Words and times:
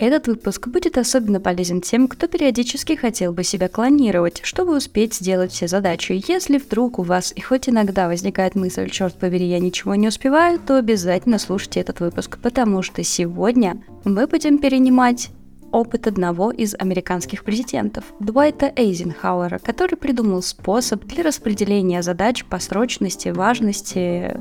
Этот 0.00 0.28
выпуск 0.28 0.68
будет 0.68 0.96
особенно 0.96 1.40
полезен 1.40 1.80
тем, 1.80 2.06
кто 2.06 2.28
периодически 2.28 2.94
хотел 2.94 3.32
бы 3.32 3.42
себя 3.42 3.68
клонировать, 3.68 4.42
чтобы 4.44 4.76
успеть 4.76 5.14
сделать 5.14 5.50
все 5.50 5.66
задачи. 5.66 6.22
Если 6.28 6.58
вдруг 6.58 7.00
у 7.00 7.02
вас 7.02 7.32
и 7.34 7.40
хоть 7.40 7.68
иногда 7.68 8.06
возникает 8.06 8.54
мысль, 8.54 8.88
черт 8.90 9.14
побери, 9.14 9.46
я 9.46 9.58
ничего 9.58 9.96
не 9.96 10.06
успеваю, 10.06 10.60
то 10.60 10.78
обязательно 10.78 11.40
слушайте 11.40 11.80
этот 11.80 11.98
выпуск, 11.98 12.38
потому 12.40 12.82
что 12.82 13.02
сегодня 13.02 13.82
мы 14.04 14.28
будем 14.28 14.58
перенимать 14.58 15.30
опыт 15.72 16.06
одного 16.06 16.50
из 16.50 16.74
американских 16.74 17.44
президентов, 17.44 18.04
Дуайта 18.20 18.72
Эйзенхауэра, 18.74 19.58
который 19.58 19.96
придумал 19.96 20.42
способ 20.42 21.04
для 21.04 21.22
распределения 21.22 22.02
задач 22.02 22.44
по 22.44 22.58
срочности, 22.58 23.28
важности, 23.28 24.36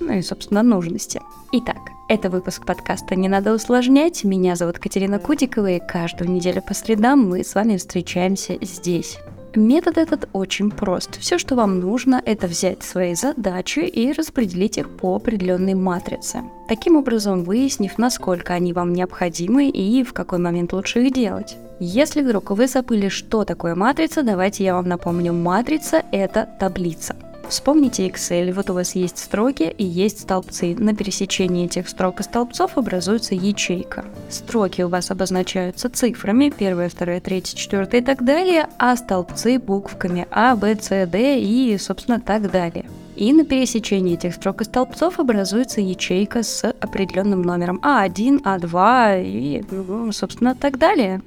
ну 0.00 0.12
и, 0.12 0.22
собственно, 0.22 0.62
нужности. 0.62 1.20
Итак, 1.52 1.78
это 2.08 2.30
выпуск 2.30 2.64
подкаста 2.64 3.14
«Не 3.14 3.28
надо 3.28 3.54
усложнять». 3.54 4.24
Меня 4.24 4.56
зовут 4.56 4.78
Катерина 4.78 5.18
Кудикова, 5.18 5.70
и 5.70 5.80
каждую 5.80 6.30
неделю 6.30 6.62
по 6.62 6.74
средам 6.74 7.28
мы 7.28 7.44
с 7.44 7.54
вами 7.54 7.76
встречаемся 7.76 8.58
здесь. 8.62 9.18
Метод 9.56 9.98
этот 9.98 10.28
очень 10.32 10.70
прост. 10.70 11.18
Все, 11.18 11.36
что 11.36 11.56
вам 11.56 11.80
нужно, 11.80 12.22
это 12.24 12.46
взять 12.46 12.84
свои 12.84 13.14
задачи 13.14 13.80
и 13.80 14.12
распределить 14.12 14.78
их 14.78 14.88
по 14.88 15.16
определенной 15.16 15.74
матрице. 15.74 16.42
Таким 16.68 16.96
образом, 16.96 17.42
выяснив, 17.42 17.98
насколько 17.98 18.54
они 18.54 18.72
вам 18.72 18.92
необходимы 18.92 19.68
и 19.68 20.04
в 20.04 20.12
какой 20.12 20.38
момент 20.38 20.72
лучше 20.72 21.02
их 21.02 21.12
делать. 21.12 21.56
Если 21.80 22.22
вдруг 22.22 22.50
вы 22.50 22.68
забыли, 22.68 23.08
что 23.08 23.44
такое 23.44 23.74
матрица, 23.74 24.22
давайте 24.22 24.62
я 24.62 24.74
вам 24.74 24.86
напомню. 24.86 25.32
Матрица— 25.32 26.04
это 26.12 26.48
таблица. 26.60 27.16
Вспомните 27.48 28.06
Excel, 28.06 28.52
вот 28.52 28.70
у 28.70 28.74
вас 28.74 28.94
есть 28.94 29.18
строки 29.18 29.74
и 29.76 29.84
есть 29.84 30.20
столбцы. 30.20 30.76
На 30.78 30.94
пересечении 30.94 31.66
этих 31.66 31.88
строк 31.88 32.20
и 32.20 32.22
столбцов 32.22 32.78
образуется 32.78 33.34
ячейка. 33.34 34.04
Строки 34.28 34.82
у 34.82 34.88
вас 34.88 35.10
обозначаются 35.10 35.90
цифрами, 35.90 36.52
первая, 36.56 36.88
вторая, 36.88 37.20
третья, 37.20 37.56
четвертая 37.56 38.02
и 38.02 38.04
так 38.04 38.24
далее, 38.24 38.68
а 38.78 38.94
столбцы 38.96 39.58
буквками 39.58 40.28
А, 40.30 40.54
Б, 40.54 40.76
С, 40.80 41.06
Д 41.06 41.40
и, 41.40 41.76
собственно, 41.78 42.20
так 42.20 42.50
далее. 42.50 42.84
И 43.16 43.32
на 43.32 43.44
пересечении 43.44 44.14
этих 44.14 44.34
строк 44.34 44.62
и 44.62 44.64
столбцов 44.64 45.18
образуется 45.18 45.80
ячейка 45.80 46.42
с 46.42 46.70
определенным 46.70 47.42
номером 47.42 47.80
А1, 47.82 48.42
А2 48.42 49.24
и, 49.24 50.12
собственно, 50.12 50.54
так 50.54 50.78
далее. 50.78 51.20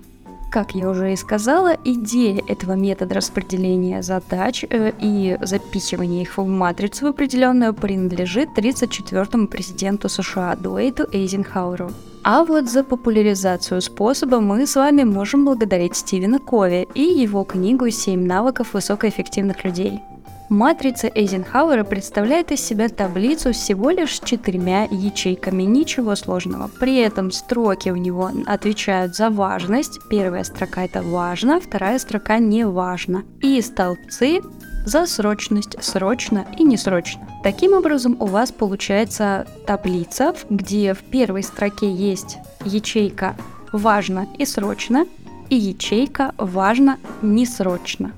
Как 0.54 0.76
я 0.76 0.88
уже 0.88 1.14
и 1.14 1.16
сказала, 1.16 1.76
идея 1.84 2.40
этого 2.48 2.74
метода 2.74 3.16
распределения 3.16 4.04
задач 4.04 4.64
э, 4.70 4.92
и 5.02 5.36
запихивания 5.42 6.22
их 6.22 6.38
в 6.38 6.46
матрицу 6.46 7.08
определенную 7.08 7.74
принадлежит 7.74 8.50
34-му 8.56 9.48
президенту 9.48 10.10
США 10.10 10.56
Дуэйту 10.56 11.08
Эйзенхауэру. 11.12 11.90
А 12.24 12.44
вот 12.46 12.70
за 12.70 12.84
популяризацию 12.84 13.82
способа 13.82 14.42
мы 14.42 14.68
с 14.68 14.76
вами 14.76 15.04
можем 15.04 15.44
благодарить 15.44 15.96
Стивена 15.96 16.38
Кови 16.38 16.88
и 16.94 17.02
его 17.02 17.44
книгу 17.46 17.88
«7 17.88 18.16
навыков 18.16 18.76
высокоэффективных 18.76 19.66
людей». 19.66 20.02
Матрица 20.50 21.08
Эйзенхауэра 21.08 21.84
представляет 21.84 22.52
из 22.52 22.60
себя 22.60 22.90
таблицу 22.90 23.54
всего 23.54 23.90
лишь 23.90 24.18
с 24.18 24.20
четырьмя 24.20 24.88
ячейками, 24.92 25.64
ничего 25.64 26.16
сложного. 26.16 26.70
При 26.80 26.98
этом 26.98 27.32
строки 27.32 27.90
у 27.90 27.96
него 27.96 28.30
отвечают 28.46 29.16
за 29.16 29.30
важность. 29.30 30.00
Первая 30.10 30.44
строка 30.44 30.86
это 30.86 31.02
важно, 31.02 31.60
вторая 31.60 31.98
строка 31.98 32.40
не 32.40 32.68
важно. 32.68 33.24
И 33.42 33.62
столбцы 33.62 34.42
за 34.86 35.06
срочность, 35.06 35.82
срочно 35.82 36.46
и 36.58 36.64
несрочно. 36.64 37.28
Таким 37.42 37.74
образом, 37.74 38.18
у 38.20 38.26
вас 38.26 38.52
получается 38.52 39.48
таблица, 39.66 40.36
где 40.50 40.94
в 40.94 41.00
первой 41.00 41.44
строке 41.44 41.90
есть 41.90 42.38
ячейка 42.66 43.36
«важно» 43.72 44.28
и 44.38 44.46
«срочно», 44.46 45.06
и 45.50 45.56
ячейка 45.56 46.34
«важно» 46.38 46.98
несрочно. 47.22 48.12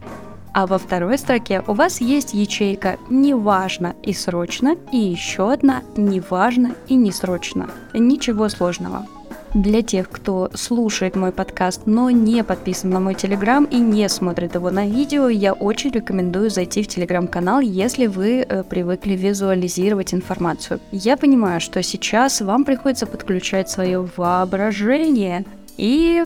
А 0.56 0.68
во 0.68 0.78
второй 0.78 1.18
строке 1.18 1.62
у 1.68 1.74
вас 1.74 2.00
есть 2.00 2.34
ячейка 2.34 2.98
«Неважно» 3.10 3.94
и 4.02 4.14
«Срочно» 4.14 4.78
и 4.90 4.98
еще 4.98 5.52
одна 5.52 5.84
«Неважно» 5.98 6.76
и 6.88 6.96
«Несрочно». 6.96 7.70
Ничего 7.94 8.48
сложного. 8.48 9.06
Для 9.54 9.82
тех, 9.82 10.10
кто 10.10 10.50
слушает 10.54 11.18
мой 11.18 11.34
подкаст, 11.34 11.82
но 11.86 12.10
не 12.10 12.42
подписан 12.42 12.90
на 12.90 13.02
мой 13.02 13.16
телеграм 13.16 13.66
и 13.66 13.78
не 13.80 14.08
смотрит 14.08 14.56
его 14.56 14.72
на 14.72 14.88
видео, 14.88 15.28
я 15.28 15.52
очень 15.52 15.92
рекомендую 15.92 16.50
зайти 16.50 16.84
в 16.84 16.88
телеграм-канал, 16.88 17.60
если 17.60 18.08
вы 18.08 18.46
э, 18.48 18.64
привыкли 18.64 19.16
визуализировать 19.18 20.14
информацию. 20.14 20.80
Я 20.94 21.18
понимаю, 21.18 21.60
что 21.60 21.84
сейчас 21.84 22.40
вам 22.40 22.64
приходится 22.64 23.08
подключать 23.08 23.70
свое 23.70 24.08
воображение 24.16 25.44
и 25.76 26.24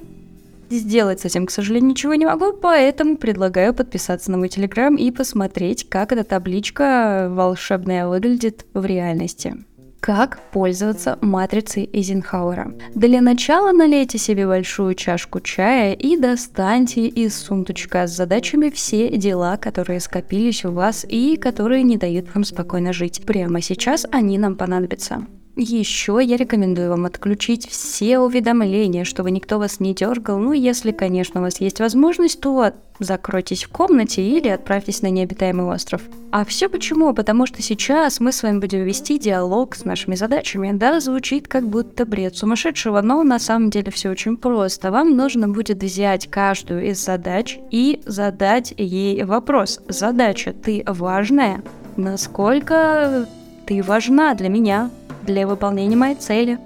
Сделать 0.70 1.22
с 1.22 1.26
этим, 1.26 1.46
к 1.46 1.52
сожалению, 1.52 1.90
ничего 1.90 2.14
не 2.14 2.26
могу, 2.26 2.54
поэтому 2.54 3.18
предлагаю 3.18 3.74
подписаться 3.74 4.32
на 4.32 4.38
мой 4.38 4.50
телеграм 4.50 4.96
и 4.96 5.12
посмотреть, 5.12 5.90
как 5.90 6.12
эта 6.12 6.24
табличка 6.24 7.28
волшебная 7.32 8.08
выглядит 8.08 8.66
в 8.74 8.86
реальности. 8.86 9.58
Как 10.00 10.40
пользоваться 10.52 11.18
матрицей 11.22 11.90
Эйзенхауэра? 11.92 12.74
Для 12.96 13.20
начала 13.20 13.74
налейте 13.74 14.18
себе 14.18 14.48
большую 14.48 14.96
чашку 14.96 15.42
чая 15.42 15.94
и 15.94 16.16
достаньте 16.16 17.08
из 17.08 17.38
сундучка 17.38 18.08
с 18.08 18.16
задачами 18.16 18.70
все 18.70 19.10
дела, 19.18 19.58
которые 19.58 20.00
скопились 20.00 20.64
у 20.64 20.72
вас 20.72 21.06
и 21.08 21.36
которые 21.36 21.84
не 21.84 21.98
дают 21.98 22.34
вам 22.34 22.46
спокойно 22.46 22.94
жить. 22.94 23.24
Прямо 23.26 23.62
сейчас 23.62 24.06
они 24.12 24.38
нам 24.38 24.56
понадобятся. 24.56 25.26
Еще 25.62 26.22
я 26.24 26.38
рекомендую 26.38 26.90
вам 26.90 27.06
отключить 27.06 27.68
все 27.70 28.18
уведомления, 28.20 29.04
чтобы 29.04 29.30
никто 29.30 29.60
вас 29.60 29.82
не 29.82 29.94
дергал. 29.94 30.40
Ну, 30.40 30.54
если, 30.54 30.92
конечно, 30.92 31.42
у 31.42 31.44
вас 31.44 31.60
есть 31.60 31.82
возможность, 31.82 32.40
то 32.40 32.72
закройтесь 33.00 33.66
в 33.66 33.70
комнате 33.70 34.26
или 34.26 34.48
отправьтесь 34.48 35.02
на 35.02 35.10
необитаемый 35.10 35.66
остров. 35.66 36.02
А 36.32 36.46
все 36.46 36.70
почему? 36.70 37.14
Потому 37.14 37.46
что 37.46 37.62
сейчас 37.62 38.22
мы 38.22 38.32
с 38.32 38.42
вами 38.42 38.60
будем 38.60 38.86
вести 38.86 39.20
диалог 39.20 39.76
с 39.76 39.84
нашими 39.84 40.16
задачами. 40.16 40.72
Да, 40.72 41.02
звучит 41.02 41.50
как 41.50 41.68
будто 41.68 42.06
бред 42.06 42.38
сумасшедшего, 42.38 43.02
но 43.02 43.22
на 43.24 43.38
самом 43.38 43.70
деле 43.70 43.92
все 43.92 44.12
очень 44.12 44.38
просто. 44.38 44.92
Вам 44.92 45.18
нужно 45.18 45.50
будет 45.50 45.84
взять 45.84 46.32
каждую 46.32 46.90
из 46.90 47.04
задач 47.04 47.60
и 47.70 48.02
задать 48.06 48.74
ей 48.78 49.26
вопрос. 49.26 49.82
Задача, 49.90 50.54
ты 50.54 50.86
важная? 50.88 51.62
Насколько 51.98 53.28
ты 53.66 53.84
важна 53.84 54.36
для 54.36 54.48
меня? 54.48 54.90
Для 55.30 55.46
выполнения 55.46 55.96
моей 55.96 56.16
цели. 56.16 56.58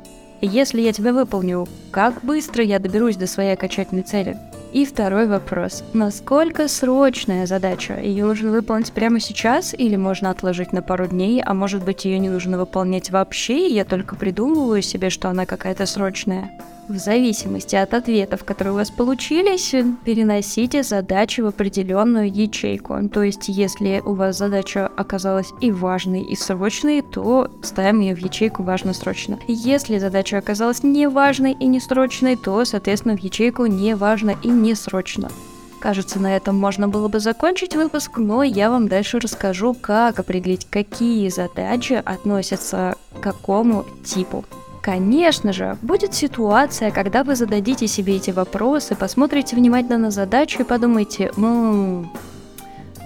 Если 0.41 0.81
я 0.81 0.93
тебя 0.93 1.11
выполню, 1.11 1.67
как 1.91 2.23
быстро 2.23 2.63
я 2.63 2.79
доберусь 2.79 3.17
до 3.17 3.27
своей 3.27 3.53
окончательной 3.53 4.03
цели? 4.03 4.37
И 4.71 4.85
второй 4.85 5.27
вопрос. 5.27 5.83
Насколько 5.93 6.67
срочная 6.67 7.45
задача? 7.45 7.99
Ее 7.99 8.25
нужно 8.25 8.51
выполнить 8.51 8.91
прямо 8.93 9.19
сейчас 9.19 9.73
или 9.73 9.97
можно 9.97 10.29
отложить 10.29 10.71
на 10.71 10.81
пару 10.81 11.07
дней, 11.07 11.43
а 11.45 11.53
может 11.53 11.83
быть 11.83 12.05
ее 12.05 12.19
не 12.19 12.29
нужно 12.29 12.57
выполнять 12.57 13.11
вообще, 13.11 13.67
и 13.67 13.73
я 13.73 13.85
только 13.85 14.15
придумываю 14.15 14.81
себе, 14.81 15.09
что 15.09 15.29
она 15.29 15.45
какая-то 15.45 15.85
срочная? 15.85 16.49
В 16.89 16.97
зависимости 16.97 17.77
от 17.77 17.93
ответов, 17.93 18.43
которые 18.43 18.73
у 18.73 18.75
вас 18.75 18.91
получились, 18.91 19.73
переносите 20.03 20.83
задачи 20.83 21.39
в 21.39 21.47
определенную 21.47 22.29
ячейку. 22.29 22.97
То 23.07 23.23
есть, 23.23 23.47
если 23.47 24.01
у 24.05 24.13
вас 24.13 24.37
задача 24.37 24.91
оказалась 24.97 25.51
и 25.61 25.71
важной, 25.71 26.23
и 26.23 26.35
срочной, 26.35 27.01
то 27.01 27.49
ставим 27.63 28.01
ее 28.01 28.15
в 28.15 28.19
ячейку 28.19 28.63
важно-срочно. 28.63 29.39
Если 29.47 29.97
задача 29.97 30.37
оказалась 30.37 30.83
не 30.83 31.07
важной 31.07 31.53
и 31.53 31.67
не 31.67 31.79
срочной, 31.79 32.35
то, 32.35 32.65
соответственно, 32.65 33.15
в 33.15 33.21
ячейку 33.21 33.65
не 33.65 33.95
важно 33.95 34.35
и 34.43 34.49
не 34.49 34.75
срочно. 34.75 35.31
Кажется, 35.79 36.19
на 36.19 36.35
этом 36.35 36.57
можно 36.57 36.89
было 36.89 37.07
бы 37.07 37.19
закончить 37.19 37.75
выпуск, 37.75 38.17
но 38.17 38.43
я 38.43 38.69
вам 38.69 38.89
дальше 38.89 39.19
расскажу, 39.19 39.73
как 39.73 40.19
определить, 40.19 40.67
какие 40.69 41.29
задачи 41.29 42.01
относятся 42.03 42.95
к 43.13 43.21
какому 43.21 43.85
типу. 44.03 44.43
Конечно 44.83 45.53
же, 45.53 45.77
будет 45.81 46.13
ситуация, 46.13 46.91
когда 46.91 47.23
вы 47.23 47.37
зададите 47.37 47.87
себе 47.87 48.17
эти 48.17 48.31
вопросы, 48.31 48.95
посмотрите 48.95 49.55
внимательно 49.55 49.97
на 49.97 50.11
задачу 50.11 50.61
и 50.61 50.65
подумаете, 50.65 51.31
ммм, 51.37 52.11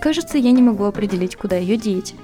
кажется, 0.02 0.40
я 0.40 0.52
не 0.54 0.64
могу 0.64 0.86
определить, 0.86 1.36
куда 1.36 1.56
ее 1.56 1.78
деть. 1.78 2.16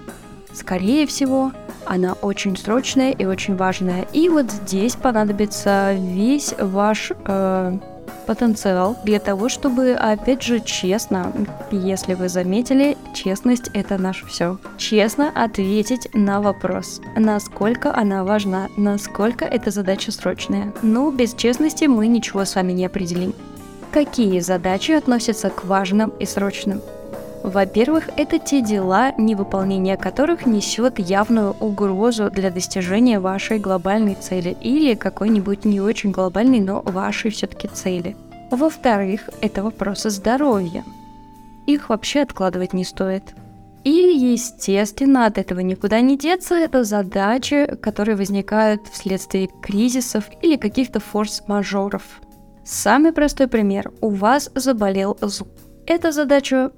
Скорее 0.52 1.06
всего, 1.06 1.52
она 1.86 2.14
очень 2.14 2.58
срочная 2.58 3.12
и 3.12 3.26
очень 3.26 3.56
важная. 3.56 4.08
И 4.12 4.28
вот 4.28 4.50
здесь 4.50 4.96
понадобится 4.96 5.94
весь 5.94 6.56
ваш 6.58 7.12
э, 7.12 7.78
потенциал 8.26 8.98
для 9.04 9.20
того, 9.20 9.50
чтобы, 9.50 9.94
опять 9.94 10.42
же, 10.42 10.60
честно, 10.60 11.32
если 11.72 12.14
вы 12.14 12.30
заметили, 12.30 12.98
честность— 13.14 13.70
это 13.74 13.98
наше 13.98 14.26
все. 14.26 14.58
Честно 14.78 15.32
ответить 15.34 16.10
на 16.14 16.42
вопрос, 16.42 17.02
насколько 17.16 17.96
она 17.96 18.24
важна, 18.24 18.70
насколько 18.78 19.46
эта 19.46 19.72
задача 19.72 20.12
срочная. 20.12 20.74
Ну, 20.82 21.12
без 21.12 21.34
честности 21.34 21.86
мы 21.86 22.08
ничего 22.08 22.46
с 22.46 22.56
вами 22.56 22.72
не 22.72 22.86
определим. 22.86 23.34
Какие 23.92 24.40
задачи 24.40 24.92
относятся 24.92 25.50
к 25.50 25.66
важным 25.66 26.12
и 26.20 26.26
срочным? 26.26 26.82
Во-первых, 27.44 28.10
это 28.16 28.40
те 28.40 28.62
дела, 28.62 29.12
невыполнение 29.18 29.98
которых 29.98 30.46
несет 30.46 30.98
явную 30.98 31.52
угрозу 31.60 32.32
для 32.32 32.50
достижения 32.50 33.20
вашей 33.20 33.60
глобальной 33.60 34.16
цели 34.16 34.56
или 34.62 34.96
какой-нибудь 34.96 35.66
не 35.66 35.82
очень 35.82 36.12
глобальной, 36.12 36.62
но 36.62 36.82
вашей 36.82 37.32
все-таки 37.32 37.68
цели. 37.68 38.16
Во-вторых, 38.50 39.30
это 39.42 39.62
вопросы 39.62 40.10
здоровья. 40.10 40.86
Их 41.68 41.90
вообще 41.90 42.22
откладывать 42.22 42.72
не 42.72 42.86
стоит. 42.86 43.36
И, 43.84 43.90
естественно, 43.90 45.26
от 45.26 45.38
этого 45.38 45.60
никуда 45.60 46.00
не 46.00 46.18
деться, 46.18 46.56
это 46.56 46.86
задачи, 46.86 47.76
которые 47.82 48.16
возникают 48.16 48.88
вследствие 48.88 49.50
кризисов 49.62 50.30
или 50.42 50.56
каких-то 50.56 51.02
форс-мажоров. 51.02 52.04
Самый 52.64 53.12
простой 53.12 53.50
пример. 53.50 53.92
У 54.00 54.12
вас 54.12 54.50
заболел 54.56 55.18
зуб. 55.20 55.50
Это 55.86 56.14
задача 56.14 56.72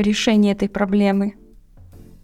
решения 0.00 0.52
этой 0.52 0.68
проблемы. 0.68 1.34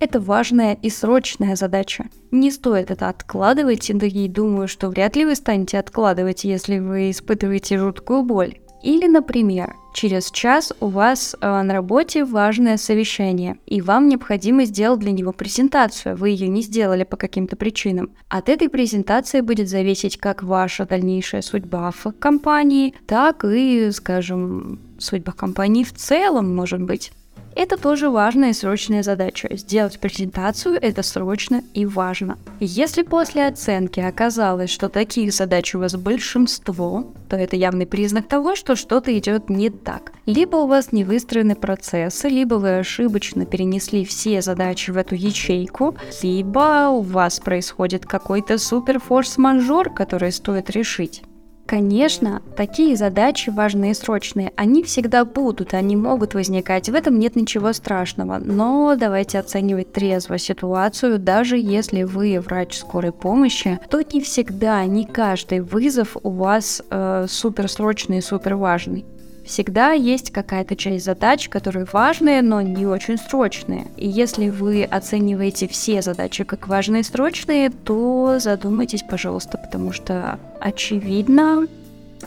Это 0.01 0.19
важная 0.19 0.79
и 0.81 0.89
срочная 0.89 1.57
задача. 1.57 2.07
Не 2.31 2.51
стоит 2.51 2.91
это 2.91 3.09
откладывать, 3.11 3.91
и 3.91 4.29
думаю, 4.29 4.67
что 4.67 4.89
вряд 4.89 5.15
ли 5.15 5.27
вы 5.27 5.35
станете 5.35 5.79
откладывать, 5.79 6.45
если 6.45 6.79
вы 6.79 7.11
испытываете 7.11 7.79
жуткую 7.79 8.23
боль. 8.23 8.55
Или, 8.83 9.07
например, 9.07 9.75
через 9.93 10.31
час 10.31 10.73
у 10.81 10.87
вас 10.87 11.37
э, 11.39 11.63
на 11.63 11.75
работе 11.75 12.25
важное 12.25 12.79
совещание, 12.79 13.59
и 13.67 13.83
вам 13.83 14.09
необходимо 14.09 14.65
сделать 14.65 15.01
для 15.01 15.13
него 15.13 15.33
презентацию, 15.33 16.17
вы 16.17 16.31
ее 16.31 16.49
не 16.49 16.63
сделали 16.63 17.05
по 17.05 17.19
каким-то 17.19 17.57
причинам. 17.57 18.11
От 18.29 18.49
этой 18.49 18.71
презентации 18.71 19.43
будет 19.43 19.69
зависеть 19.69 20.17
как 20.17 20.43
ваша 20.43 20.87
дальнейшая 20.87 21.43
судьба 21.43 21.91
в 21.91 22.13
компании, 22.13 22.95
так 23.07 23.45
и, 23.45 23.91
скажем, 23.91 24.81
судьба 24.99 25.33
компании 25.33 25.85
в 25.85 25.93
целом, 25.93 26.55
может 26.55 26.81
быть. 26.81 27.13
Это 27.57 27.77
тоже 27.77 28.11
важная 28.11 28.51
и 28.51 28.55
срочная 28.55 29.03
задача. 29.03 29.49
Сделать 29.57 29.99
презентацию– 29.99 30.79
это 30.81 31.03
срочно 31.03 31.63
и 31.75 31.85
важно. 31.85 32.39
Если 32.61 33.03
после 33.03 33.47
оценки 33.47 34.01
оказалось, 34.01 34.71
что 34.71 34.89
таких 34.89 35.33
задач 35.33 35.75
у 35.75 35.81
вас 35.81 35.95
большинство, 35.95 37.13
то 37.29 37.37
это 37.37 37.57
явный 37.57 37.87
признак 37.87 38.29
того, 38.29 38.55
что 38.55 38.77
что-то 38.77 39.17
идет 39.19 39.51
не 39.51 39.71
так. 39.71 40.13
Либо 40.27 40.57
у 40.57 40.67
вас 40.67 40.93
не 40.93 41.05
выстроены 41.05 41.55
процессы, 41.55 42.29
либо 42.29 42.55
вы 42.55 42.79
ошибочно 42.79 43.47
перенесли 43.47 44.05
все 44.05 44.43
задачи 44.43 44.91
в 44.91 44.97
эту 44.97 45.15
ячейку, 45.15 45.97
либо 46.23 46.89
у 46.89 47.01
вас 47.01 47.41
происходит 47.41 48.07
какой-то 48.07 48.59
супер 48.59 49.01
форс-мажор, 49.01 49.91
который 49.93 50.33
стоит 50.33 50.71
решить. 50.71 51.23
Конечно, 51.71 52.43
такие 52.57 52.97
задачи 52.97 53.49
важные 53.49 53.93
и 53.93 53.95
срочные, 53.95 54.53
они 54.57 54.83
всегда 54.83 55.25
будут, 55.25 55.73
они 55.73 55.95
могут 55.95 56.35
возникать, 56.35 56.89
в 56.89 56.95
этом 56.97 57.17
нет 57.21 57.37
ничего 57.37 57.73
страшного, 57.73 58.39
но 58.39 58.97
давайте 58.99 59.39
оценивать 59.39 59.93
трезво 59.93 60.37
ситуацию, 60.37 61.21
даже 61.21 61.57
если 61.57 62.03
вы 62.03 62.41
врач 62.41 62.77
скорой 62.77 63.13
помощи, 63.13 63.79
то 63.89 64.03
не 64.03 64.21
всегда, 64.21 64.85
не 64.85 65.05
каждый 65.05 65.61
вызов 65.61 66.17
у 66.21 66.31
вас 66.31 66.83
э, 66.91 67.27
суперсрочный 67.29 68.19
и 68.19 68.21
супер 68.21 68.57
важный 68.57 69.05
всегда 69.51 69.91
есть 69.93 70.31
какая-то 70.31 70.77
часть 70.77 71.05
задач, 71.05 71.49
которые 71.49 71.85
важные, 71.93 72.41
но 72.41 72.61
не 72.61 72.87
очень 72.87 73.19
срочные. 73.19 73.89
И 73.97 74.09
если 74.09 74.49
вы 74.49 74.85
оцениваете 74.85 75.67
все 75.67 76.03
задачи 76.03 76.45
как 76.45 76.69
важные 76.69 77.01
и 77.01 77.05
срочные, 77.05 77.71
то 77.71 78.39
задумайтесь, 78.39 79.03
пожалуйста, 79.03 79.59
потому 79.59 79.93
что, 79.93 80.39
очевидно, 80.61 81.67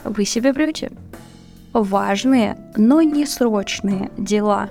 вы 0.04 0.26
себе 0.26 0.52
врете. 0.52 0.92
Важные, 1.72 2.58
но 2.76 3.02
не 3.02 3.26
срочные 3.26 4.12
дела. 4.18 4.70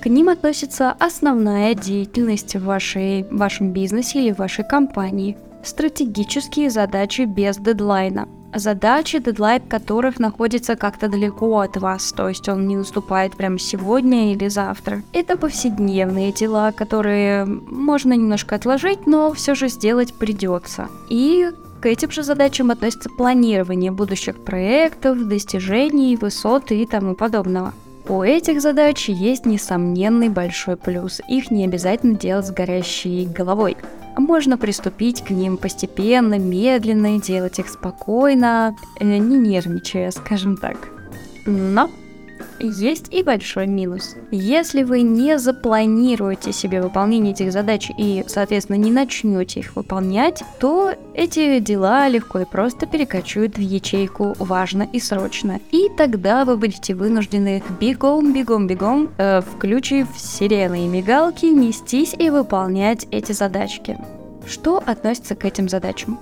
К 0.00 0.06
ним 0.06 0.28
относится 0.28 0.92
основная 0.92 1.74
деятельность 1.74 2.54
в 2.54 2.64
вашей, 2.64 3.24
вашем 3.30 3.72
бизнесе 3.72 4.22
или 4.22 4.32
вашей 4.32 4.64
компании. 4.64 5.36
Стратегические 5.64 6.70
задачи 6.70 7.22
без 7.22 7.58
дедлайна– 7.58 8.28
задачи, 8.54 9.18
дедлайн 9.18 9.62
которых 9.62 10.18
находится 10.18 10.76
как-то 10.76 11.08
далеко 11.08 11.60
от 11.60 11.76
вас, 11.76 12.12
то 12.12 12.28
есть 12.28 12.48
он 12.48 12.66
не 12.66 12.76
наступает 12.76 13.36
прямо 13.36 13.58
сегодня 13.58 14.32
или 14.32 14.48
завтра. 14.48 15.02
Это 15.12 15.36
повседневные 15.36 16.32
дела, 16.32 16.72
которые 16.72 17.44
можно 17.44 18.12
немножко 18.12 18.56
отложить, 18.56 19.06
но 19.06 19.32
все 19.32 19.54
же 19.54 19.68
сделать 19.68 20.14
придется. 20.14 20.88
И 21.08 21.50
к 21.80 21.86
этим 21.86 22.10
же 22.10 22.22
задачам 22.22 22.70
относится 22.70 23.08
планирование 23.08 23.90
будущих 23.90 24.36
проектов, 24.36 25.26
достижений, 25.26 26.16
высот 26.16 26.72
и 26.72 26.84
тому 26.84 27.14
подобного. 27.14 27.72
У 28.10 28.24
этих 28.24 28.60
задач 28.60 29.08
есть 29.08 29.46
несомненный 29.46 30.30
большой 30.30 30.76
плюс. 30.76 31.20
Их 31.28 31.52
не 31.52 31.64
обязательно 31.64 32.18
делать 32.18 32.44
с 32.44 32.50
горящей 32.50 33.24
головой 33.24 33.76
можно 34.16 34.58
приступить 34.58 35.22
к 35.22 35.30
ним 35.30 35.56
постепенно, 35.56 36.36
медленно, 36.36 37.20
делать 37.20 37.60
их 37.60 37.68
спокойно, 37.68 38.76
э, 38.98 39.04
не 39.04 39.38
нервничая, 39.38 40.10
скажем 40.10 40.56
так. 40.56 40.76
Но 41.46 41.88
есть 42.58 43.12
и 43.12 43.22
большой 43.22 43.66
минус. 43.66 44.16
Если 44.30 44.82
вы 44.82 45.02
не 45.02 45.38
запланируете 45.38 46.52
себе 46.52 46.82
выполнение 46.82 47.32
этих 47.32 47.52
задач 47.52 47.90
и, 47.96 48.24
соответственно, 48.26 48.76
не 48.76 48.90
начнете 48.90 49.60
их 49.60 49.76
выполнять, 49.76 50.42
то 50.58 50.92
эти 51.14 51.58
дела 51.58 52.08
легко 52.08 52.40
и 52.40 52.44
просто 52.44 52.86
перекочуют 52.86 53.56
в 53.56 53.60
ячейку 53.60 54.34
«важно» 54.38 54.88
и 54.92 55.00
«срочно». 55.00 55.60
И 55.70 55.88
тогда 55.96 56.44
вы 56.44 56.56
будете 56.56 56.94
вынуждены 56.94 57.62
бегом, 57.80 58.32
бегом, 58.32 58.66
бегом, 58.66 59.10
э, 59.18 59.40
включив 59.40 60.08
сирены 60.16 60.84
и 60.84 60.88
мигалки, 60.88 61.46
нестись 61.46 62.14
и 62.18 62.30
выполнять 62.30 63.06
эти 63.10 63.32
задачки. 63.32 63.98
Что 64.46 64.82
относится 64.84 65.34
к 65.34 65.44
этим 65.44 65.68
задачам? 65.68 66.18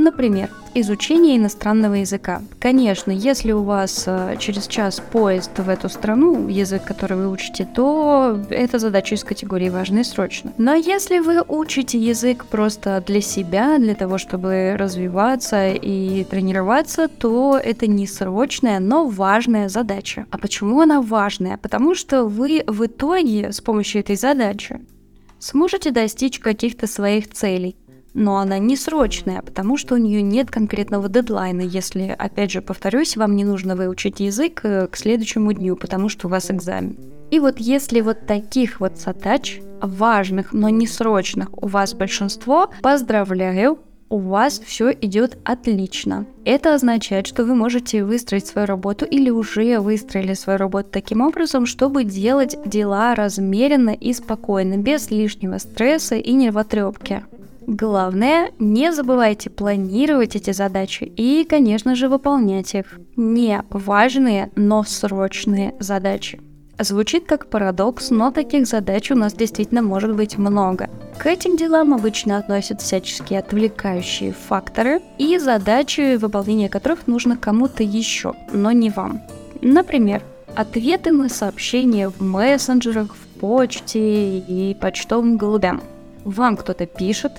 Например, 0.00 0.48
изучение 0.74 1.36
иностранного 1.36 1.94
языка. 1.94 2.40
Конечно, 2.58 3.10
если 3.10 3.52
у 3.52 3.62
вас 3.64 4.04
э, 4.06 4.36
через 4.38 4.66
час 4.66 4.98
поезд 5.12 5.50
в 5.58 5.68
эту 5.68 5.90
страну, 5.90 6.48
язык, 6.48 6.84
который 6.84 7.18
вы 7.18 7.30
учите, 7.30 7.68
то 7.74 8.40
это 8.48 8.78
задача 8.78 9.14
из 9.14 9.24
категории 9.24 9.68
важно 9.68 9.98
и 9.98 10.04
срочно. 10.04 10.54
Но 10.56 10.74
если 10.74 11.18
вы 11.18 11.42
учите 11.46 11.98
язык 11.98 12.46
просто 12.46 13.04
для 13.06 13.20
себя, 13.20 13.76
для 13.76 13.94
того, 13.94 14.16
чтобы 14.16 14.74
развиваться 14.78 15.68
и 15.68 16.24
тренироваться, 16.24 17.08
то 17.08 17.60
это 17.62 17.86
не 17.86 18.06
срочная, 18.06 18.80
но 18.80 19.06
важная 19.06 19.68
задача. 19.68 20.24
А 20.30 20.38
почему 20.38 20.80
она 20.80 21.02
важная? 21.02 21.58
Потому 21.58 21.94
что 21.94 22.24
вы 22.24 22.64
в 22.66 22.86
итоге 22.86 23.52
с 23.52 23.60
помощью 23.60 24.00
этой 24.00 24.16
задачи 24.16 24.80
сможете 25.38 25.90
достичь 25.90 26.38
каких-то 26.38 26.86
своих 26.86 27.30
целей 27.30 27.76
но 28.14 28.38
она 28.38 28.58
не 28.58 28.76
срочная, 28.76 29.42
потому 29.42 29.76
что 29.76 29.94
у 29.94 29.98
нее 29.98 30.22
нет 30.22 30.50
конкретного 30.50 31.08
дедлайна, 31.08 31.62
если, 31.62 32.14
опять 32.18 32.50
же, 32.50 32.62
повторюсь, 32.62 33.16
вам 33.16 33.36
не 33.36 33.44
нужно 33.44 33.76
выучить 33.76 34.20
язык 34.20 34.60
э, 34.64 34.86
к 34.88 34.96
следующему 34.96 35.52
дню, 35.52 35.76
потому 35.76 36.08
что 36.08 36.26
у 36.26 36.30
вас 36.30 36.50
экзамен. 36.50 36.96
И 37.30 37.38
вот 37.38 37.58
если 37.58 38.00
вот 38.00 38.26
таких 38.26 38.80
вот 38.80 38.98
задач, 38.98 39.60
важных, 39.80 40.52
но 40.52 40.68
не 40.68 40.86
срочных, 40.86 41.50
у 41.62 41.68
вас 41.68 41.94
большинство, 41.94 42.70
поздравляю, 42.82 43.78
у 44.10 44.18
вас 44.18 44.58
все 44.58 44.90
идет 44.90 45.38
отлично. 45.44 46.26
Это 46.44 46.74
означает, 46.74 47.28
что 47.28 47.44
вы 47.44 47.54
можете 47.54 48.04
выстроить 48.04 48.46
свою 48.46 48.66
работу 48.66 49.04
или 49.04 49.30
уже 49.30 49.78
выстроили 49.78 50.34
свою 50.34 50.58
работу 50.58 50.88
таким 50.90 51.20
образом, 51.20 51.64
чтобы 51.64 52.02
делать 52.02 52.56
дела 52.66 53.14
размеренно 53.14 53.90
и 53.90 54.12
спокойно, 54.12 54.76
без 54.76 55.10
лишнего 55.10 55.58
стресса 55.58 56.16
и 56.16 56.32
нервотрепки. 56.32 57.24
Главное, 57.72 58.50
не 58.58 58.92
забывайте 58.92 59.48
планировать 59.48 60.34
эти 60.34 60.50
задачи 60.50 61.04
и, 61.04 61.46
конечно 61.48 61.94
же, 61.94 62.08
выполнять 62.08 62.74
их. 62.74 62.98
Не 63.14 63.62
важные, 63.70 64.50
но 64.56 64.82
срочные 64.82 65.76
задачи. 65.78 66.40
Звучит 66.80 67.26
как 67.26 67.48
парадокс, 67.48 68.10
но 68.10 68.32
таких 68.32 68.66
задач 68.66 69.12
у 69.12 69.14
нас 69.14 69.34
действительно 69.34 69.82
может 69.82 70.16
быть 70.16 70.36
много. 70.36 70.90
К 71.16 71.26
этим 71.26 71.56
делам 71.56 71.94
обычно 71.94 72.38
относят 72.38 72.82
всяческие 72.82 73.38
отвлекающие 73.38 74.32
факторы 74.32 75.00
и 75.18 75.38
задачи, 75.38 76.16
выполнение 76.16 76.68
которых 76.68 77.06
нужно 77.06 77.36
кому-то 77.36 77.84
еще, 77.84 78.34
но 78.52 78.72
не 78.72 78.90
вам. 78.90 79.22
Например, 79.62 80.24
ответы 80.56 81.12
на 81.12 81.28
сообщения 81.28 82.08
в 82.08 82.20
мессенджерах, 82.20 83.14
в 83.14 83.38
почте 83.38 84.40
и 84.40 84.74
почтовым 84.74 85.36
голубям. 85.36 85.80
Вам 86.24 86.56
кто-то 86.56 86.86
пишет, 86.86 87.32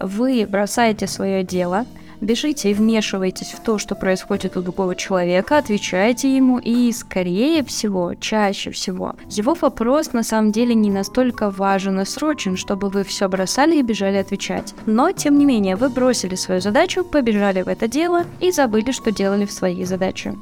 вы 0.00 0.46
бросаете 0.48 1.06
свое 1.06 1.44
дело, 1.44 1.86
бежите 2.20 2.70
и 2.70 2.74
вмешиваетесь 2.74 3.52
в 3.52 3.60
то, 3.60 3.78
что 3.78 3.94
происходит 3.94 4.56
у 4.56 4.62
другого 4.62 4.94
человека, 4.94 5.58
отвечаете 5.58 6.34
ему, 6.34 6.58
и, 6.58 6.90
скорее 6.92 7.64
всего, 7.64 8.14
чаще 8.14 8.70
всего, 8.70 9.14
его 9.28 9.54
вопрос 9.54 10.12
на 10.12 10.22
самом 10.22 10.52
деле 10.52 10.74
не 10.74 10.90
настолько 10.90 11.50
важен 11.50 12.00
и 12.00 12.04
срочен, 12.04 12.56
чтобы 12.56 12.88
вы 12.88 13.04
все 13.04 13.28
бросали 13.28 13.76
и 13.76 13.82
бежали 13.82 14.16
отвечать. 14.16 14.74
Но, 14.86 15.12
тем 15.12 15.38
не 15.38 15.44
менее, 15.44 15.76
вы 15.76 15.88
бросили 15.88 16.34
свою 16.34 16.60
задачу, 16.60 17.04
побежали 17.04 17.62
в 17.62 17.68
это 17.68 17.88
дело 17.88 18.24
и 18.40 18.50
забыли, 18.50 18.90
что 18.90 19.12
делали 19.12 19.44
в 19.46 19.52
своей 19.52 19.84
задаче. 19.84 20.34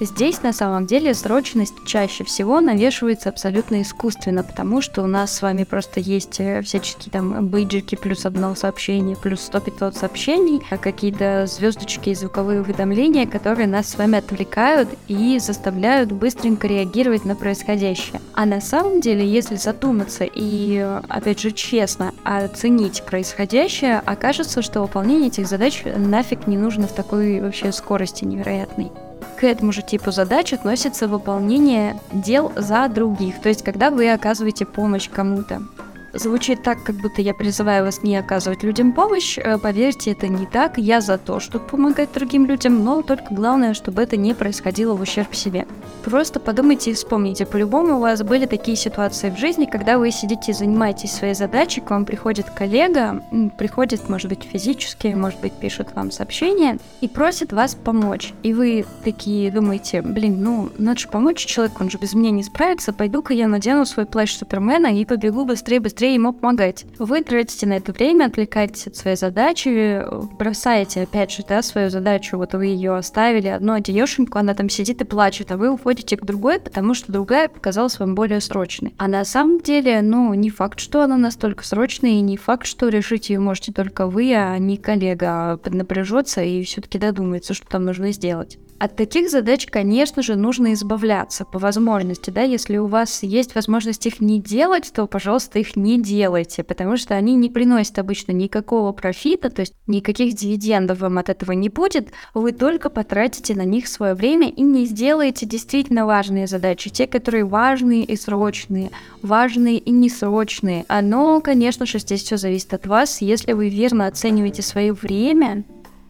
Здесь 0.00 0.42
на 0.42 0.52
самом 0.52 0.86
деле 0.86 1.12
срочность 1.12 1.74
чаще 1.84 2.22
всего 2.22 2.60
навешивается 2.60 3.30
абсолютно 3.30 3.82
искусственно, 3.82 4.44
потому 4.44 4.80
что 4.80 5.02
у 5.02 5.06
нас 5.06 5.34
с 5.34 5.42
вами 5.42 5.64
просто 5.64 5.98
есть 5.98 6.38
э, 6.38 6.62
всяческие 6.62 7.10
там 7.10 7.48
бейджики 7.48 7.96
плюс 7.96 8.24
одно 8.24 8.54
сообщение, 8.54 9.16
плюс 9.16 9.40
100 9.40 9.60
500 9.60 9.96
сообщений, 9.96 10.62
а 10.70 10.76
какие-то 10.76 11.46
звездочки 11.46 12.10
и 12.10 12.14
звуковые 12.14 12.60
уведомления, 12.60 13.26
которые 13.26 13.66
нас 13.66 13.88
с 13.88 13.98
вами 13.98 14.18
отвлекают 14.18 14.88
и 15.08 15.40
заставляют 15.40 16.12
быстренько 16.12 16.68
реагировать 16.68 17.24
на 17.24 17.34
происходящее. 17.34 18.20
А 18.34 18.46
на 18.46 18.60
самом 18.60 19.00
деле, 19.00 19.26
если 19.26 19.56
задуматься 19.56 20.24
и, 20.24 20.78
опять 21.08 21.40
же, 21.40 21.50
честно 21.50 22.14
оценить 22.22 23.02
происходящее, 23.02 23.98
окажется, 23.98 24.62
что 24.62 24.82
выполнение 24.82 25.26
этих 25.26 25.48
задач 25.48 25.82
нафиг 25.84 26.46
не 26.46 26.56
нужно 26.56 26.86
в 26.86 26.92
такой 26.92 27.40
вообще 27.40 27.72
скорости 27.72 28.24
невероятной. 28.24 28.92
К 29.38 29.44
этому 29.44 29.70
же 29.70 29.82
типу 29.82 30.10
задач 30.10 30.52
относится 30.52 31.06
выполнение 31.06 32.00
дел 32.12 32.50
за 32.56 32.88
других, 32.88 33.40
то 33.40 33.48
есть 33.48 33.62
когда 33.62 33.90
вы 33.90 34.10
оказываете 34.10 34.66
помощь 34.66 35.08
кому-то 35.08 35.62
звучит 36.12 36.62
так, 36.62 36.82
как 36.82 36.96
будто 36.96 37.22
я 37.22 37.34
призываю 37.34 37.84
вас 37.84 38.02
не 38.02 38.16
оказывать 38.16 38.62
людям 38.62 38.92
помощь. 38.92 39.38
Э, 39.38 39.58
поверьте, 39.58 40.12
это 40.12 40.28
не 40.28 40.46
так. 40.46 40.78
Я 40.78 41.00
за 41.00 41.18
то, 41.18 41.40
чтобы 41.40 41.66
помогать 41.66 42.12
другим 42.12 42.46
людям, 42.46 42.84
но 42.84 43.02
только 43.02 43.34
главное, 43.34 43.74
чтобы 43.74 44.02
это 44.02 44.16
не 44.16 44.34
происходило 44.34 44.94
в 44.94 45.00
ущерб 45.00 45.34
себе. 45.34 45.66
Просто 46.04 46.40
подумайте 46.40 46.90
и 46.90 46.94
вспомните. 46.94 47.46
По-любому 47.46 47.96
у 47.96 48.00
вас 48.00 48.22
были 48.22 48.46
такие 48.46 48.76
ситуации 48.76 49.30
в 49.30 49.38
жизни, 49.38 49.66
когда 49.66 49.98
вы 49.98 50.10
сидите 50.10 50.52
и 50.52 50.54
занимаетесь 50.54 51.12
своей 51.12 51.34
задачей, 51.34 51.80
к 51.80 51.90
вам 51.90 52.04
приходит 52.04 52.48
коллега, 52.50 53.22
приходит, 53.58 54.08
может 54.08 54.28
быть, 54.28 54.44
физически, 54.44 55.08
может 55.08 55.40
быть, 55.40 55.52
пишет 55.52 55.94
вам 55.94 56.10
сообщение 56.10 56.78
и 57.00 57.08
просит 57.08 57.52
вас 57.52 57.74
помочь. 57.74 58.32
И 58.42 58.54
вы 58.54 58.86
такие 59.04 59.50
думаете, 59.50 60.02
блин, 60.02 60.42
ну, 60.42 60.70
надо 60.78 61.00
же 61.00 61.08
помочь 61.08 61.44
человеку, 61.44 61.82
он 61.82 61.90
же 61.90 61.98
без 61.98 62.14
меня 62.14 62.30
не 62.30 62.42
справится, 62.42 62.92
пойду-ка 62.92 63.34
я 63.34 63.48
надену 63.48 63.84
свой 63.84 64.06
плащ 64.06 64.36
Супермена 64.36 64.98
и 64.98 65.04
побегу 65.04 65.44
быстрее-быстрее 65.44 65.97
быстрее 65.97 65.97
ему 66.06 66.32
помогать. 66.32 66.84
Вы 66.98 67.22
тратите 67.22 67.66
на 67.66 67.74
это 67.74 67.92
время, 67.92 68.26
отвлекаетесь 68.26 68.86
от 68.86 68.96
своей 68.96 69.16
задачи, 69.16 70.02
бросаете, 70.36 71.02
опять 71.02 71.32
же, 71.32 71.44
да, 71.48 71.62
свою 71.62 71.90
задачу, 71.90 72.36
вот 72.36 72.54
вы 72.54 72.66
ее 72.66 72.96
оставили, 72.96 73.48
одну 73.48 73.74
одеешеньку, 73.74 74.38
она 74.38 74.54
там 74.54 74.68
сидит 74.68 75.00
и 75.00 75.04
плачет, 75.04 75.52
а 75.52 75.56
вы 75.56 75.70
уходите 75.70 76.16
к 76.16 76.24
другой, 76.24 76.60
потому 76.60 76.94
что 76.94 77.12
другая 77.12 77.48
показалась 77.48 77.98
вам 77.98 78.14
более 78.14 78.40
срочной. 78.40 78.94
А 78.98 79.08
на 79.08 79.24
самом 79.24 79.60
деле, 79.60 80.00
ну, 80.02 80.32
не 80.34 80.50
факт, 80.50 80.80
что 80.80 81.02
она 81.02 81.16
настолько 81.16 81.64
срочная, 81.64 82.12
и 82.12 82.20
не 82.20 82.36
факт, 82.36 82.66
что 82.66 82.88
решить 82.88 83.30
ее 83.30 83.40
можете 83.40 83.72
только 83.72 84.06
вы, 84.06 84.34
а 84.34 84.56
не 84.58 84.76
коллега 84.76 85.58
поднапряжется 85.58 86.42
и 86.42 86.62
все-таки 86.64 86.98
додумается, 86.98 87.54
что 87.54 87.66
там 87.66 87.84
нужно 87.84 88.12
сделать. 88.12 88.58
От 88.78 88.94
таких 88.94 89.28
задач, 89.28 89.66
конечно 89.66 90.22
же, 90.22 90.36
нужно 90.36 90.72
избавляться 90.72 91.44
по 91.44 91.58
возможности, 91.58 92.30
да, 92.30 92.42
если 92.42 92.76
у 92.76 92.86
вас 92.86 93.24
есть 93.24 93.56
возможность 93.56 94.06
их 94.06 94.20
не 94.20 94.40
делать, 94.40 94.92
то, 94.94 95.08
пожалуйста, 95.08 95.58
их 95.58 95.74
не 95.74 96.00
делайте, 96.00 96.62
потому 96.62 96.96
что 96.96 97.14
они 97.14 97.34
не 97.34 97.50
приносят 97.50 97.98
обычно 97.98 98.30
никакого 98.30 98.92
профита, 98.92 99.50
то 99.50 99.62
есть 99.62 99.74
никаких 99.88 100.36
дивидендов 100.36 101.00
вам 101.00 101.18
от 101.18 101.28
этого 101.28 101.52
не 101.52 101.68
будет, 101.68 102.10
вы 102.34 102.52
только 102.52 102.88
потратите 102.88 103.56
на 103.56 103.64
них 103.64 103.88
свое 103.88 104.14
время 104.14 104.48
и 104.48 104.62
не 104.62 104.86
сделаете 104.86 105.44
действительно 105.44 106.06
важные 106.06 106.46
задачи, 106.46 106.88
те, 106.88 107.08
которые 107.08 107.44
важные 107.44 108.04
и 108.04 108.16
срочные, 108.16 108.92
важные 109.22 109.78
и 109.78 109.90
несрочные. 109.90 110.84
Но, 111.02 111.40
конечно 111.40 111.84
же, 111.84 111.98
здесь 111.98 112.22
все 112.22 112.36
зависит 112.36 112.74
от 112.74 112.86
вас, 112.86 113.22
если 113.22 113.54
вы 113.54 113.70
верно 113.70 114.06
оцениваете 114.06 114.62
свое 114.62 114.92
время, 114.92 115.64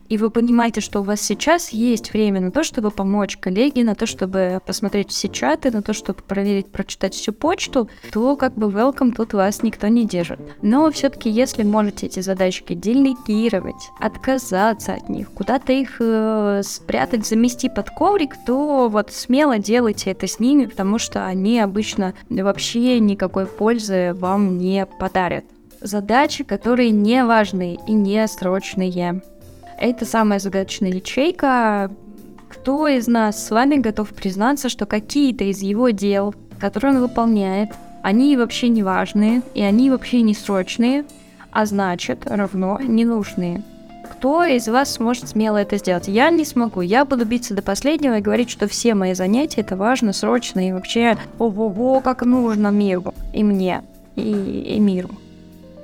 и 0.08 0.16
вы 0.16 0.30
понимаете, 0.30 0.80
что 0.80 1.00
у 1.00 1.02
вас 1.02 1.20
сейчас 1.20 1.70
есть 1.70 2.12
время 2.12 2.40
на 2.40 2.50
то, 2.50 2.64
чтобы 2.64 2.90
помочь 2.90 3.36
коллеге, 3.36 3.84
на 3.84 3.94
то, 3.94 4.06
чтобы 4.06 4.60
посмотреть 4.66 5.10
все 5.10 5.28
чаты, 5.28 5.70
на 5.70 5.82
то, 5.82 5.92
чтобы 5.92 6.22
проверить, 6.22 6.70
прочитать 6.70 7.14
всю 7.14 7.32
почту, 7.32 7.88
то 8.12 8.36
как 8.36 8.54
бы 8.54 8.68
welcome 8.68 9.14
тут 9.14 9.34
вас 9.34 9.62
никто 9.62 9.88
не 9.88 10.06
держит. 10.06 10.40
Но 10.62 10.90
все-таки, 10.90 11.30
если 11.30 11.62
можете 11.62 12.06
эти 12.06 12.20
задачки 12.20 12.74
делегировать, 12.74 13.90
отказаться 14.00 14.94
от 14.94 15.08
них, 15.08 15.30
куда-то 15.30 15.72
их 15.72 15.96
э, 16.00 16.62
спрятать, 16.64 17.26
замести 17.26 17.68
под 17.68 17.90
коврик, 17.90 18.34
то 18.46 18.88
вот 18.88 19.12
смело 19.12 19.58
делайте 19.58 20.10
это 20.10 20.26
с 20.26 20.40
ними, 20.40 20.66
потому 20.66 20.98
что 20.98 21.26
они 21.26 21.60
обычно 21.60 22.14
вообще 22.30 22.98
никакой 23.00 23.46
пользы 23.46 24.14
вам 24.14 24.58
не 24.58 24.86
подарят 24.86 25.44
задачи, 25.80 26.44
которые 26.44 26.90
не 26.90 27.24
важные 27.24 27.78
и 27.86 27.92
не 27.92 28.26
срочные. 28.26 29.22
Это 29.78 30.04
самая 30.04 30.40
загадочная 30.40 30.90
ячейка. 30.90 31.90
Кто 32.48 32.88
из 32.88 33.06
нас 33.06 33.46
с 33.46 33.50
вами 33.50 33.76
готов 33.76 34.08
признаться, 34.10 34.68
что 34.68 34.86
какие-то 34.86 35.44
из 35.44 35.62
его 35.62 35.90
дел, 35.90 36.34
которые 36.58 36.94
он 36.94 37.00
выполняет, 37.00 37.70
они 38.02 38.36
вообще 38.36 38.68
не 38.68 38.82
важные, 38.82 39.42
и 39.54 39.62
они 39.62 39.90
вообще 39.90 40.22
не 40.22 40.34
срочные, 40.34 41.04
а 41.52 41.64
значит, 41.64 42.26
равно 42.26 42.80
ненужные. 42.80 43.62
Кто 44.10 44.42
из 44.44 44.66
вас 44.66 44.94
сможет 44.94 45.28
смело 45.28 45.58
это 45.58 45.76
сделать? 45.76 46.08
Я 46.08 46.30
не 46.30 46.44
смогу. 46.44 46.80
Я 46.80 47.04
буду 47.04 47.24
биться 47.24 47.54
до 47.54 47.62
последнего 47.62 48.18
и 48.18 48.22
говорить, 48.22 48.50
что 48.50 48.66
все 48.66 48.94
мои 48.94 49.14
занятия 49.14 49.60
это 49.60 49.76
важно, 49.76 50.12
срочно 50.12 50.66
и 50.66 50.72
вообще 50.72 51.16
ого-го, 51.38 52.00
как 52.00 52.22
нужно 52.22 52.68
миру. 52.68 53.14
И 53.32 53.44
мне, 53.44 53.84
и, 54.16 54.74
и 54.76 54.80
миру 54.80 55.10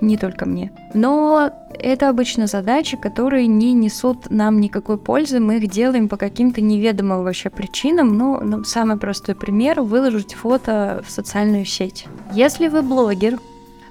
не 0.06 0.16
только 0.16 0.46
мне. 0.46 0.72
Но 0.94 1.50
это 1.78 2.08
обычно 2.08 2.46
задачи, 2.46 2.96
которые 2.96 3.46
не 3.46 3.72
несут 3.72 4.30
нам 4.30 4.60
никакой 4.60 4.98
пользы, 4.98 5.40
мы 5.40 5.56
их 5.58 5.68
делаем 5.70 6.08
по 6.08 6.16
каким-то 6.16 6.60
неведомым 6.60 7.24
вообще 7.24 7.50
причинам. 7.50 8.16
Ну, 8.16 8.40
ну 8.40 8.64
самый 8.64 8.96
простой 8.96 9.34
пример— 9.34 9.80
выложить 9.82 10.34
фото 10.34 11.02
в 11.06 11.10
социальную 11.10 11.64
сеть. 11.64 12.06
Если 12.32 12.68
вы 12.68 12.82
блогер, 12.82 13.38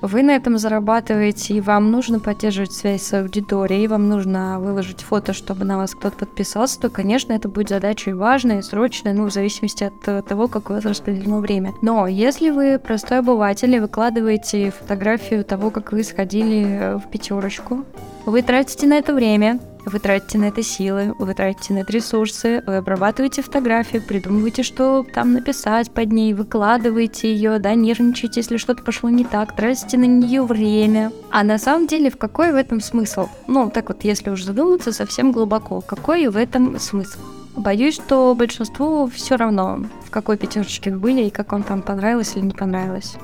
вы 0.03 0.21
на 0.21 0.31
этом 0.35 0.57
зарабатываете, 0.57 1.53
и 1.53 1.61
вам 1.61 1.89
нужно 1.89 2.19
поддерживать 2.19 2.73
связь 2.73 3.03
с 3.03 3.13
аудиторией, 3.13 3.87
вам 3.87 4.09
нужно 4.09 4.59
выложить 4.59 5.01
фото, 5.01 5.31
чтобы 5.31 5.63
на 5.63 5.77
вас 5.77 5.95
кто-то 5.95 6.17
подписался, 6.17 6.79
то, 6.79 6.89
конечно, 6.89 7.31
это 7.31 7.47
будет 7.47 7.69
задача 7.69 8.09
и 8.09 8.13
важная, 8.13 8.59
и 8.59 8.63
срочная, 8.63 9.13
ну, 9.13 9.25
в 9.25 9.31
зависимости 9.33 9.85
от 9.85 10.25
того, 10.25 10.49
какое 10.49 10.81
распределено 10.81 11.39
время. 11.39 11.73
Но 11.81 12.05
если 12.05 12.49
вы 12.49 12.79
простой 12.79 13.19
обыватель 13.19 13.73
и 13.73 13.79
выкладываете 13.79 14.71
фотографию 14.71 15.45
того, 15.45 15.69
как 15.69 15.93
вы 15.93 16.03
сходили 16.03 16.97
в 16.97 17.09
пятерочку, 17.09 17.85
вы 18.25 18.41
тратите 18.41 18.87
на 18.87 18.97
это 18.97 19.13
время, 19.13 19.59
вы 19.85 19.99
тратите 19.99 20.37
на 20.37 20.45
это 20.45 20.63
силы, 20.63 21.13
вы 21.19 21.33
тратите 21.33 21.73
на 21.73 21.79
это 21.79 21.91
ресурсы, 21.91 22.63
вы 22.65 22.77
обрабатываете 22.77 23.41
фотографию, 23.41 24.01
придумываете, 24.01 24.63
что 24.63 25.05
там 25.13 25.33
написать 25.33 25.91
под 25.91 26.11
ней, 26.11 26.33
выкладываете 26.33 27.33
ее, 27.33 27.59
да, 27.59 27.73
нервничаете, 27.75 28.39
если 28.39 28.57
что-то 28.57 28.83
пошло 28.83 29.09
не 29.09 29.25
так, 29.25 29.55
тратите 29.55 29.97
на 29.97 30.05
нее 30.05 30.43
время. 30.43 31.11
А 31.31 31.43
на 31.43 31.57
самом 31.57 31.87
деле, 31.87 32.09
в 32.09 32.17
какой 32.17 32.51
в 32.51 32.55
этом 32.55 32.81
смысл? 32.81 33.27
Ну, 33.47 33.69
так 33.69 33.89
вот, 33.89 34.03
если 34.03 34.29
уж 34.29 34.43
задуматься 34.43 34.91
совсем 34.91 35.31
глубоко, 35.31 35.81
какой 35.81 36.27
в 36.27 36.37
этом 36.37 36.79
смысл? 36.79 37.19
Боюсь, 37.55 37.95
что 37.95 38.33
большинству 38.33 39.07
все 39.07 39.35
равно, 39.35 39.85
в 40.05 40.09
какой 40.09 40.37
пятерочке 40.37 40.91
вы 40.91 40.99
были 40.99 41.23
и 41.23 41.29
как 41.29 41.51
вам 41.51 41.63
там 41.63 41.81
понравилось 41.81 42.33
или 42.35 42.45
не 42.45 42.53
понравилось. 42.53 43.15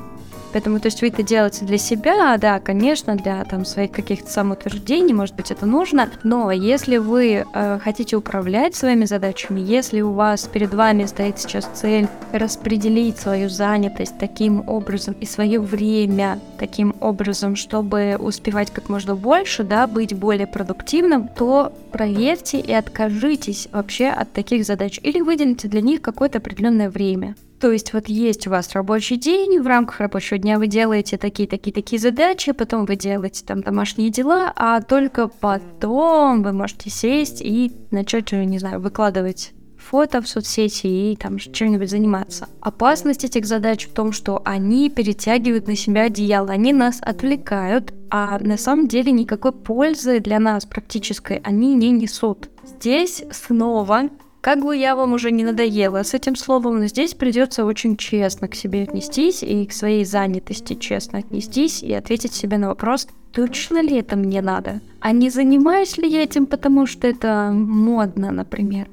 Поэтому, 0.51 0.79
то 0.79 0.87
есть 0.87 1.01
вы 1.01 1.07
это 1.09 1.23
делаете 1.23 1.65
для 1.65 1.77
себя, 1.77 2.37
да, 2.37 2.59
конечно, 2.59 3.15
для 3.15 3.43
там 3.43 3.65
своих 3.65 3.91
каких-то 3.91 4.29
самоутверждений, 4.29 5.13
может 5.13 5.35
быть, 5.35 5.51
это 5.51 5.65
нужно, 5.65 6.09
но 6.23 6.51
если 6.51 6.97
вы 6.97 7.45
э, 7.53 7.79
хотите 7.83 8.15
управлять 8.15 8.75
своими 8.75 9.05
задачами, 9.05 9.59
если 9.59 10.01
у 10.01 10.13
вас 10.13 10.47
перед 10.47 10.73
вами 10.73 11.05
стоит 11.05 11.39
сейчас 11.39 11.69
цель 11.73 12.07
распределить 12.31 13.17
свою 13.17 13.49
занятость 13.49 14.17
таким 14.19 14.67
образом 14.67 15.15
и 15.19 15.25
свое 15.25 15.59
время 15.59 16.39
таким 16.57 16.95
образом, 16.99 17.55
чтобы 17.55 18.17
успевать 18.19 18.71
как 18.71 18.89
можно 18.89 19.15
больше, 19.15 19.63
да, 19.63 19.87
быть 19.87 20.13
более 20.15 20.47
продуктивным, 20.47 21.27
то 21.27 21.71
проверьте 21.91 22.59
и 22.59 22.73
откажитесь 22.73 23.67
вообще 23.71 24.07
от 24.07 24.31
таких 24.33 24.65
задач 24.65 24.99
или 25.01 25.21
выделите 25.21 25.67
для 25.67 25.81
них 25.81 26.01
какое-то 26.01 26.39
определенное 26.39 26.89
время. 26.89 27.35
То 27.59 27.71
есть 27.71 27.91
вот 27.93 28.07
есть 28.07 28.47
у 28.47 28.51
вас 28.51 28.71
рабочий 28.73 29.17
день, 29.17 29.59
в 29.59 29.67
рамках 29.67 29.99
рабочего 29.99 30.37
дня 30.37 30.57
вы 30.57 30.67
делаете 30.67 31.17
такие-такие-такие 31.17 31.99
задачи, 31.99 32.53
потом 32.53 32.85
вы 32.85 32.95
делаете 32.95 33.43
там 33.45 33.61
домашние 33.61 34.09
дела, 34.09 34.53
а 34.55 34.81
только 34.81 35.27
потом 35.27 36.41
вы 36.41 36.53
можете 36.53 36.89
сесть 36.89 37.41
и 37.41 37.73
начать, 37.91 38.31
не 38.31 38.59
знаю, 38.59 38.79
выкладывать 38.79 39.51
фото 39.77 40.21
в 40.21 40.27
соцсети 40.27 40.87
и 40.87 41.15
там 41.17 41.37
чем-нибудь 41.37 41.89
заниматься. 41.89 42.47
Опасность 42.61 43.25
этих 43.25 43.45
задач 43.45 43.87
в 43.87 43.93
том, 43.93 44.11
что 44.11 44.41
они 44.45 44.89
перетягивают 44.89 45.67
на 45.67 45.75
себя 45.75 46.03
одеяло, 46.03 46.51
они 46.51 46.73
нас 46.73 46.99
отвлекают, 47.01 47.93
а 48.09 48.39
на 48.39 48.57
самом 48.57 48.87
деле 48.87 49.11
никакой 49.11 49.51
пользы 49.51 50.19
для 50.19 50.39
нас 50.39 50.65
практической 50.65 51.41
они 51.43 51.75
не 51.75 51.91
несут. 51.91 52.49
Здесь 52.65 53.23
снова 53.31 54.09
как 54.41 54.63
бы 54.63 54.75
я 54.75 54.95
вам 54.95 55.13
уже 55.13 55.31
не 55.31 55.43
надоела 55.43 56.03
с 56.03 56.13
этим 56.13 56.35
словом, 56.35 56.79
но 56.79 56.87
здесь 56.87 57.13
придется 57.13 57.65
очень 57.65 57.97
честно 57.97 58.47
к 58.47 58.55
себе 58.55 58.83
отнестись 58.83 59.43
и 59.43 59.65
к 59.65 59.73
своей 59.73 60.05
занятости 60.05 60.75
честно 60.75 61.19
отнестись 61.19 61.83
и 61.83 61.93
ответить 61.93 62.33
себе 62.33 62.57
на 62.57 62.69
вопрос, 62.69 63.07
точно 63.31 63.81
ли 63.81 63.97
это 63.97 64.15
мне 64.15 64.41
надо? 64.41 64.81
А 65.01 65.11
не 65.11 65.29
занимаюсь 65.29 65.97
ли 65.97 66.09
я 66.09 66.23
этим, 66.23 66.45
потому 66.45 66.85
что 66.85 67.07
это 67.07 67.51
модно, 67.53 68.31
например? 68.31 68.87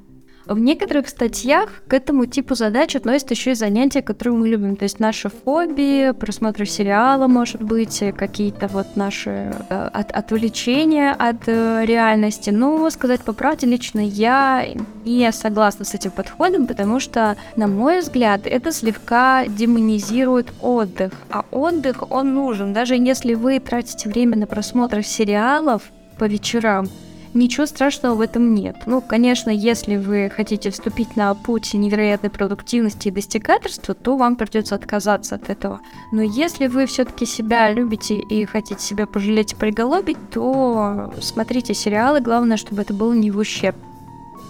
В 0.47 0.59
некоторых 0.59 1.09
статьях 1.09 1.69
к 1.87 1.93
этому 1.93 2.25
типу 2.25 2.55
задач 2.55 2.95
относятся 2.95 3.33
еще 3.33 3.51
и 3.51 3.55
занятия, 3.55 4.01
которые 4.01 4.37
мы 4.37 4.47
любим. 4.47 4.77
То 4.77 4.83
есть 4.83 4.99
наши 4.99 5.29
фобии, 5.29 6.11
просмотр 6.11 6.65
сериала, 6.65 7.27
может 7.27 7.61
быть, 7.61 8.01
какие-то 8.15 8.67
вот 8.67 8.95
наши 8.95 9.53
э, 9.69 9.89
от, 9.93 10.11
отвлечения 10.11 11.11
от 11.11 11.47
э, 11.47 11.83
реальности. 11.85 12.49
Но 12.49 12.89
сказать 12.91 13.21
по 13.21 13.33
правде, 13.33 13.67
лично 13.67 13.99
я 13.99 14.65
не 15.03 15.29
согласна 15.33 15.83
с 15.83 15.93
этим 15.93 16.11
подходом, 16.11 16.65
потому 16.65 17.01
что, 17.01 17.35
на 17.57 17.67
мой 17.67 17.99
взгляд, 17.99 18.41
это 18.45 18.71
слегка 18.71 19.45
демонизирует 19.47 20.53
отдых. 20.61 21.11
А 21.29 21.43
отдых, 21.51 22.09
он 22.09 22.33
нужен. 22.33 22.71
Даже 22.71 22.95
если 22.95 23.33
вы 23.33 23.59
тратите 23.59 24.07
время 24.07 24.37
на 24.37 24.47
просмотр 24.47 25.03
сериалов 25.03 25.83
по 26.17 26.23
вечерам, 26.23 26.87
ничего 27.37 27.65
страшного 27.65 28.15
в 28.15 28.21
этом 28.21 28.53
нет. 28.53 28.75
Ну, 28.85 29.01
конечно, 29.01 29.49
если 29.49 29.95
вы 29.95 30.31
хотите 30.33 30.71
вступить 30.71 31.15
на 31.15 31.33
путь 31.33 31.73
невероятной 31.73 32.29
продуктивности 32.29 33.07
и 33.07 33.11
достигаторства, 33.11 33.93
то 33.93 34.17
вам 34.17 34.35
придется 34.35 34.75
отказаться 34.75 35.35
от 35.35 35.49
этого. 35.49 35.79
Но 36.11 36.21
если 36.21 36.67
вы 36.67 36.85
все-таки 36.85 37.25
себя 37.25 37.71
любите 37.71 38.15
и 38.15 38.45
хотите 38.45 38.81
себя 38.81 39.07
пожалеть 39.07 39.53
и 39.53 39.55
приголобить, 39.55 40.17
то 40.31 41.13
смотрите 41.21 41.73
сериалы, 41.73 42.19
главное, 42.19 42.57
чтобы 42.57 42.81
это 42.81 42.93
было 42.93 43.13
не 43.13 43.31
в 43.31 43.37
ущерб 43.37 43.77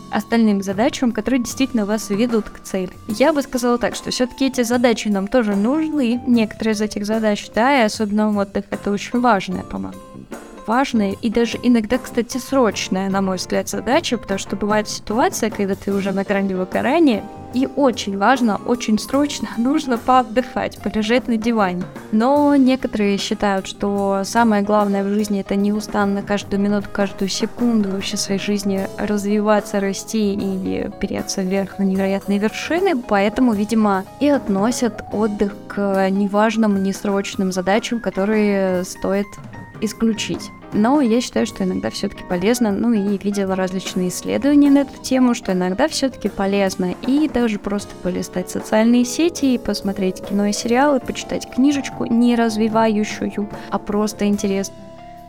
остальным 0.09 0.63
задачам, 0.63 1.11
которые 1.11 1.41
действительно 1.41 1.85
вас 1.85 2.09
ведут 2.09 2.49
к 2.49 2.59
цели. 2.63 2.91
Я 3.07 3.33
бы 3.33 3.41
сказала 3.41 3.77
так, 3.77 3.93
что 3.95 4.09
все-таки 4.09 4.47
эти 4.47 4.63
задачи 4.63 5.09
нам 5.09 5.27
тоже 5.27 5.55
нужны, 5.55 6.21
некоторые 6.25 6.73
из 6.73 6.81
этих 6.81 7.05
задач, 7.05 7.49
да, 7.53 7.81
и 7.81 7.85
особенно 7.85 8.35
отдых, 8.37 8.65
это 8.71 8.91
очень 8.91 9.19
важное, 9.19 9.63
по-моему 9.63 10.06
важная 10.67 11.15
и 11.21 11.29
даже 11.29 11.57
иногда, 11.61 11.97
кстати, 11.97 12.37
срочная, 12.37 13.09
на 13.09 13.21
мой 13.21 13.37
взгляд, 13.37 13.69
задача, 13.69 14.17
потому 14.17 14.37
что 14.37 14.55
бывает 14.55 14.87
ситуация, 14.89 15.49
когда 15.49 15.75
ты 15.75 15.93
уже 15.93 16.11
на 16.11 16.23
грани 16.23 16.53
выгорания, 16.53 17.23
и 17.53 17.67
очень 17.75 18.17
важно, 18.17 18.59
очень 18.65 18.99
срочно 18.99 19.47
нужно 19.57 19.97
поотдыхать, 19.97 20.77
полежать 20.79 21.27
на 21.27 21.37
диване. 21.37 21.83
Но 22.11 22.55
некоторые 22.55 23.17
считают, 23.17 23.67
что 23.67 24.21
самое 24.23 24.63
главное 24.63 25.03
в 25.03 25.07
жизни 25.07 25.41
это 25.41 25.55
неустанно 25.55 26.21
каждую 26.21 26.61
минуту, 26.61 26.89
каждую 26.91 27.29
секунду 27.29 27.89
вообще 27.89 28.17
своей 28.17 28.39
жизни 28.39 28.87
развиваться, 28.97 29.79
расти 29.79 30.33
и 30.33 30.89
переться 30.99 31.41
вверх 31.41 31.79
на 31.79 31.83
невероятные 31.83 32.39
вершины, 32.39 33.01
поэтому, 33.01 33.53
видимо, 33.53 34.03
и 34.19 34.27
относят 34.27 35.03
отдых 35.11 35.55
к 35.67 36.09
неважным, 36.09 36.83
несрочным 36.83 37.51
задачам, 37.51 37.99
которые 37.99 38.83
стоит 38.83 39.27
исключить. 39.81 40.51
Но 40.73 41.01
я 41.01 41.21
считаю, 41.21 41.45
что 41.45 41.63
иногда 41.63 41.89
все-таки 41.89 42.23
полезно, 42.23 42.71
ну 42.71 42.91
и 42.91 43.17
видела 43.17 43.55
различные 43.55 44.09
исследования 44.09 44.69
на 44.69 44.79
эту 44.79 45.01
тему, 45.01 45.33
что 45.33 45.53
иногда 45.53 45.87
все-таки 45.87 46.29
полезно 46.29 46.93
и 47.05 47.29
даже 47.29 47.57
просто 47.57 47.95
полистать 48.03 48.49
социальные 48.49 49.05
сети 49.05 49.55
и 49.55 49.57
посмотреть 49.57 50.21
кино 50.21 50.47
и 50.47 50.53
сериалы, 50.53 50.99
почитать 50.99 51.49
книжечку, 51.49 52.05
не 52.05 52.35
развивающую, 52.35 53.49
а 53.69 53.79
просто 53.79 54.27
интересно. 54.27 54.75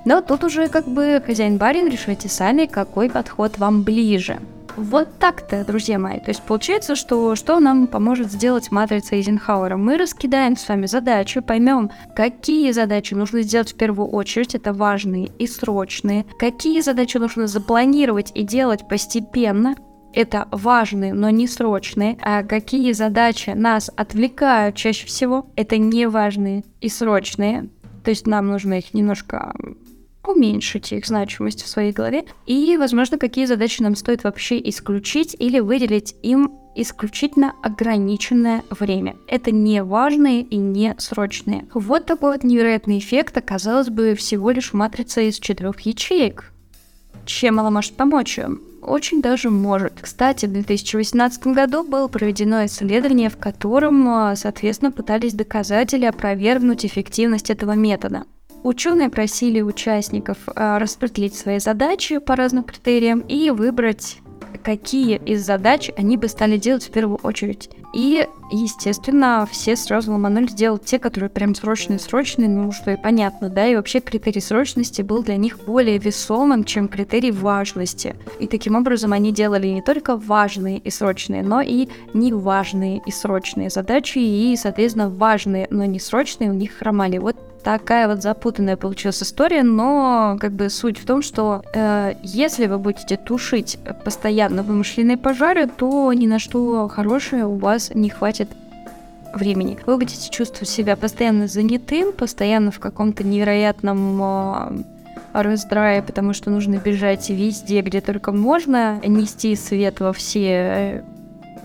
Но 0.05 0.21
тут 0.23 0.45
уже 0.45 0.69
как 0.69 0.87
бы 0.87 1.23
хозяин-барин 1.25 1.88
решайте 1.88 2.28
сами, 2.28 2.67
какой 2.67 3.11
подход 3.11 3.59
вам 3.59 3.83
ближе. 3.83 4.38
Вот 4.78 5.18
так-то, 5.18 5.64
друзья 5.64 5.99
мои. 5.99 6.20
То 6.20 6.28
есть 6.28 6.42
получается, 6.44 6.94
что 6.94 7.35
что 7.35 7.58
нам 7.58 7.88
поможет 7.88 8.30
сделать 8.30 8.70
матрица 8.70 9.16
Эйзенхауэра? 9.16 9.76
Мы 9.76 9.99
раскидаем 9.99 10.56
с 10.56 10.68
вами 10.68 10.87
задачи, 10.87 11.40
поймем, 11.40 11.90
какие 12.14 12.70
задачи 12.70 13.14
нужно 13.14 13.42
сделать 13.42 13.73
в 13.73 13.76
первую 13.76 14.08
очередь, 14.08 14.54
это 14.54 14.73
важные 14.73 15.32
и 15.37 15.49
срочные, 15.49 16.26
какие 16.38 16.80
задачи 16.80 17.16
нужно 17.16 17.49
запланировать 17.49 18.30
и 18.37 18.44
делать 18.44 18.87
постепенно, 18.88 19.75
это 20.14 20.47
важные, 20.52 21.12
но 21.12 21.28
не 21.30 21.49
срочные, 21.49 22.16
а 22.23 22.44
какие 22.44 22.92
задачи 22.92 23.50
нас 23.50 23.90
отвлекают 23.97 24.76
чаще 24.76 25.08
всего, 25.08 25.47
это 25.56 25.76
не 25.76 26.06
важные 26.06 26.62
и 26.80 26.88
срочные, 26.88 27.68
то 28.04 28.11
есть 28.11 28.28
нам 28.28 28.47
нужно 28.47 28.75
их 28.75 28.94
немножко 28.94 29.56
уменьшить 30.28 30.92
их 30.92 31.06
значимость 31.06 31.62
в 31.62 31.68
своей 31.68 31.92
голове, 31.92 32.25
и, 32.47 32.76
возможно, 32.76 33.18
какие 33.18 33.47
задачи 33.47 33.82
нам 33.82 33.97
стоит 33.97 34.25
вообще 34.25 34.61
исключить 34.68 35.35
или 35.38 35.59
выделить 35.59 36.14
им 36.22 36.53
исключительно 36.76 37.55
ограниченное 37.62 38.62
время. 38.70 39.16
Это 39.26 39.50
не 39.50 39.83
важные 39.83 40.42
и 40.42 40.57
не 40.57 40.94
срочные. 40.98 41.66
Вот 41.74 42.07
такой 42.07 42.33
вот 42.33 42.44
невероятный 42.44 42.98
эффект 42.98 43.37
оказалось 43.37 43.88
бы 43.88 44.14
всего 44.14 44.50
лишь 44.50 44.72
матрица 44.72 45.22
из 45.22 45.40
четырех 45.40 45.81
ячеек. 45.81 46.53
Чем 47.26 47.59
она 47.59 47.70
может 47.70 47.94
помочь? 47.94 48.38
Очень 48.81 49.20
даже 49.20 49.50
может. 49.50 49.94
Кстати, 50.00 50.46
в 50.46 50.53
2018 50.53 51.48
году 51.48 51.83
было 51.83 52.07
проведено 52.07 52.64
исследование, 52.64 53.29
в 53.29 53.37
котором, 53.37 54.37
соответственно, 54.37 54.92
пытались 54.92 55.35
доказать 55.35 55.92
или 55.94 56.05
опровергнуть 56.05 56.87
эффективность 56.87 57.50
этого 57.50 57.72
метода. 57.72 58.24
Ученые 58.62 59.09
просили 59.09 59.61
участников 59.61 60.38
э, 60.55 60.79
распределить 60.79 61.35
свои 61.35 61.59
задачи 61.59 62.18
по 62.18 62.37
разным 62.37 62.64
критериям 62.64 63.21
и 63.21 63.51
выбрать 63.51 64.18
какие 64.62 65.16
из 65.16 65.47
задач 65.47 65.90
они 65.97 66.16
бы 66.16 66.29
стали 66.29 66.59
делать 66.59 66.85
в 66.85 66.90
первую 66.90 67.18
очередь. 67.23 67.71
И, 67.94 68.27
естественно, 68.53 69.49
все 69.51 69.77
сразу 69.77 70.12
ломанули 70.12 70.49
делать 70.49 70.85
те, 70.85 70.99
которые 70.99 71.31
прям 71.31 71.55
срочные-срочные, 71.55 72.49
ну, 72.51 72.71
что 72.73 72.90
и 72.90 72.97
понятно, 72.97 73.49
да, 73.49 73.66
и 73.66 73.77
вообще 73.77 74.01
критерий 74.01 74.42
срочности 74.42 75.01
был 75.01 75.23
для 75.23 75.37
них 75.37 75.59
более 75.64 75.97
весомым, 75.97 76.64
чем 76.64 76.88
критерий 76.88 77.31
важности. 77.31 78.14
И 78.40 78.47
таким 78.47 78.77
образом 78.77 79.14
они 79.14 79.33
делали 79.33 79.68
не 79.68 79.81
только 79.81 80.16
важные 80.16 80.79
и 80.79 80.90
срочные, 80.90 81.42
но 81.42 81.62
и 81.62 81.88
неважные 82.12 83.01
и 83.07 83.11
срочные 83.11 83.71
задачи, 83.71 84.18
и, 84.18 84.55
соответственно, 84.57 85.09
важные, 85.09 85.66
но 85.71 85.87
не 85.87 85.99
срочные 85.99 86.51
у 86.51 86.55
них 86.55 86.73
хромали. 86.73 87.16
Вот 87.16 87.37
такая 87.68 88.09
вот 88.09 88.22
запутанная 88.22 88.78
получилась 88.78 89.22
история, 89.22 89.62
но 89.62 90.38
как 90.40 90.52
бы 90.52 90.70
суть 90.70 90.98
в 90.98 91.04
том, 91.04 91.20
что 91.20 91.62
э, 91.74 92.14
если 92.22 92.64
вы 92.64 92.78
будете 92.78 93.18
тушить 93.18 93.78
постоянно 94.07 94.62
вымышленные 94.62 95.18
пожары, 95.18 95.66
то 95.66 96.11
ни 96.14 96.26
на 96.26 96.38
что 96.38 96.88
хорошее 96.88 97.44
у 97.44 97.57
вас 97.57 97.90
не 97.94 98.09
хватит 98.09 98.48
времени. 99.35 99.78
Вы 99.85 99.98
будете 99.98 100.31
чувствовать 100.31 100.70
себя 100.70 100.96
постоянно 100.96 101.46
занятым, 101.46 102.14
постоянно 102.14 102.70
в 102.70 102.78
каком-то 102.81 103.22
невероятном 103.22 104.22
э, 104.22 104.83
раздрае, 105.35 106.02
потому 106.02 106.33
что 106.33 106.48
нужно 106.48 106.76
бежать 106.76 107.28
везде, 107.28 107.83
где 107.83 108.00
только 108.00 108.33
можно, 108.33 108.98
нести 109.04 109.54
свет 109.57 110.00
во 110.00 110.14
все 110.14 110.48
э, 110.48 111.02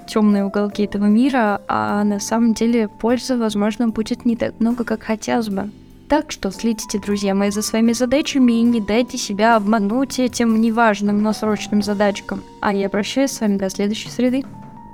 темные 0.06 0.44
уголки 0.44 0.84
этого 0.84 1.06
мира, 1.06 1.62
а 1.70 2.04
на 2.04 2.20
самом 2.20 2.56
деле 2.56 2.90
пользы, 2.90 3.38
возможно, 3.38 3.88
будет 3.88 4.26
не 4.26 4.36
так 4.36 4.60
много, 4.60 4.84
как 4.84 5.04
хотелось 5.04 5.48
бы. 5.48 5.70
Так 6.14 6.32
что 6.32 6.52
следите, 6.52 7.00
друзья 7.00 7.34
мои, 7.34 7.50
за 7.50 7.64
своими 7.64 7.92
задачами 7.92 8.52
и 8.52 8.62
не 8.62 8.80
дайте 8.80 9.18
себя 9.18 9.56
обмануть 9.56 10.20
этим 10.20 10.62
неважным, 10.62 11.24
но 11.24 11.34
срочным 11.34 11.82
задачкам. 11.82 12.44
А 12.62 12.72
я 12.72 12.88
прощаюсь 12.88 13.32
с 13.32 13.42
вами 13.42 13.58
до 13.58 13.68
следующей 13.72 14.10
среды. 14.10 14.44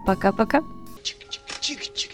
Пока-пока. 0.06 0.60
Чик-чик-чик-чик. 1.04 2.09